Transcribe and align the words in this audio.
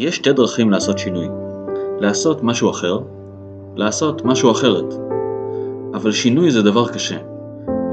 יש 0.00 0.16
שתי 0.16 0.32
דרכים 0.32 0.70
לעשות 0.70 0.98
שינוי. 0.98 1.28
לעשות 1.98 2.42
משהו 2.42 2.70
אחר, 2.70 2.98
לעשות 3.76 4.24
משהו 4.24 4.50
אחרת. 4.50 4.94
אבל 5.94 6.12
שינוי 6.12 6.50
זה 6.50 6.62
דבר 6.62 6.88
קשה, 6.88 7.16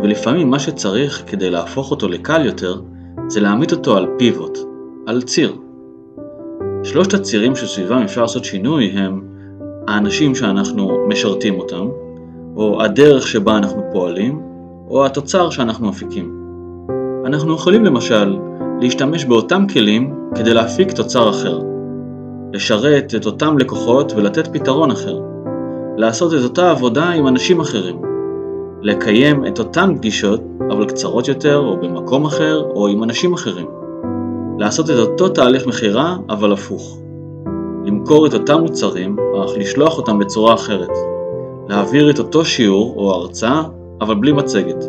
ולפעמים 0.01 0.49
מה 0.49 0.59
שצריך 0.59 1.23
כדי 1.27 1.49
להפוך 1.49 1.91
אותו 1.91 2.07
לקל 2.07 2.45
יותר, 2.45 2.81
זה 3.27 3.39
להעמיד 3.39 3.71
אותו 3.71 3.97
על 3.97 4.07
פיבוט, 4.17 4.57
על 5.07 5.21
ציר. 5.21 5.55
שלושת 6.83 7.13
הצירים 7.13 7.55
שסביבם 7.55 8.01
אפשר 8.01 8.21
לעשות 8.21 8.45
שינוי 8.45 8.85
הם 8.85 9.21
האנשים 9.87 10.35
שאנחנו 10.35 11.07
משרתים 11.07 11.59
אותם, 11.59 11.87
או 12.55 12.83
הדרך 12.83 13.27
שבה 13.27 13.57
אנחנו 13.57 13.83
פועלים, 13.91 14.41
או 14.89 15.05
התוצר 15.05 15.49
שאנחנו 15.49 15.87
מפיקים. 15.87 16.43
אנחנו 17.25 17.55
יכולים 17.55 17.85
למשל 17.85 18.37
להשתמש 18.81 19.25
באותם 19.25 19.65
כלים 19.73 20.13
כדי 20.35 20.53
להפיק 20.53 20.91
תוצר 20.91 21.29
אחר, 21.29 21.76
לשרת 22.53 23.15
את 23.15 23.25
אותם 23.25 23.57
לקוחות 23.57 24.13
ולתת 24.15 24.47
פתרון 24.47 24.91
אחר, 24.91 25.19
לעשות 25.97 26.33
את 26.33 26.43
אותה 26.43 26.71
עבודה 26.71 27.09
עם 27.09 27.27
אנשים 27.27 27.59
אחרים, 27.59 28.01
לקיים 28.81 29.45
את 29.45 29.59
אותן 29.59 29.95
פגישות, 29.97 30.41
אבל 30.71 30.85
קצרות 30.85 31.27
יותר, 31.27 31.57
או 31.57 31.77
במקום 31.77 32.25
אחר, 32.25 32.63
או 32.75 32.87
עם 32.87 33.03
אנשים 33.03 33.33
אחרים, 33.33 33.67
לעשות 34.59 34.89
את 34.89 34.95
אותו 34.95 35.29
תהליך 35.29 35.67
מכירה, 35.67 36.17
אבל 36.29 36.53
הפוך, 36.53 36.99
למכור 37.85 38.27
את 38.27 38.33
אותם 38.33 38.61
מוצרים, 38.61 39.15
אך 39.45 39.51
לשלוח 39.57 39.97
אותם 39.97 40.19
בצורה 40.19 40.53
אחרת, 40.53 40.91
להעביר 41.69 42.09
את 42.09 42.19
אותו 42.19 42.45
שיעור 42.45 42.93
או 42.97 43.11
הרצאה, 43.11 43.63
אבל 44.01 44.15
בלי 44.15 44.31
מצגת. 44.31 44.85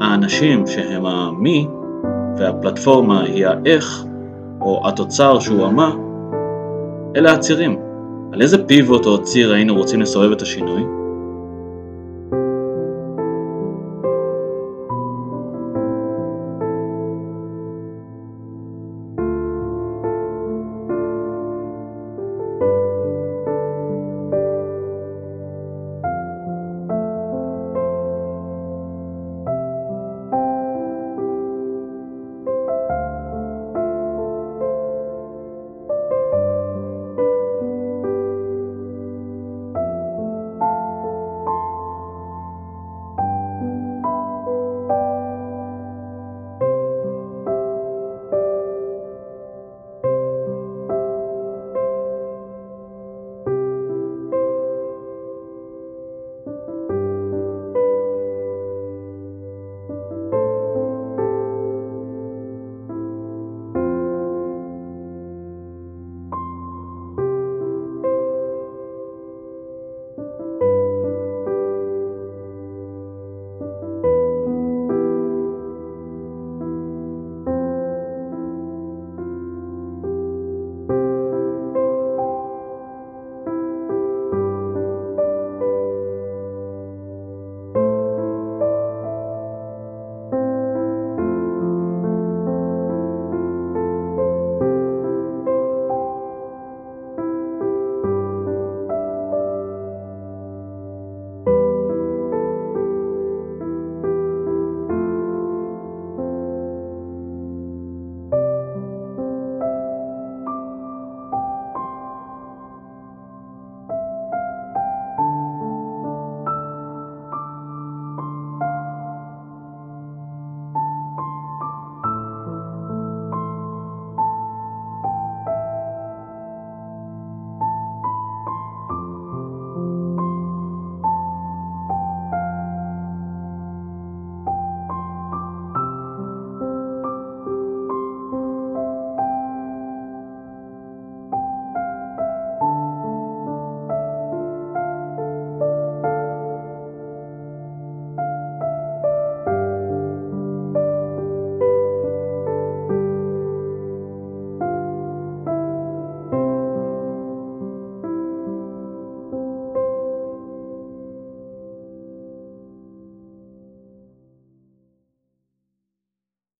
האנשים 0.00 0.66
שהם 0.66 1.06
המי, 1.06 1.68
והפלטפורמה 2.38 3.22
היא 3.22 3.46
האיך, 3.46 4.04
או 4.60 4.88
התוצר 4.88 5.38
שהוא 5.38 5.66
המה, 5.66 5.94
אלה 7.16 7.32
הצירים. 7.32 7.78
על 8.32 8.42
איזה 8.42 8.66
פיבוט 8.66 9.06
או 9.06 9.22
ציר 9.22 9.52
היינו 9.52 9.74
רוצים 9.74 10.00
לסובב 10.00 10.32
את 10.32 10.42
השינוי? 10.42 10.82